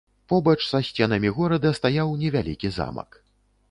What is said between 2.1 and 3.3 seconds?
невялікі замак.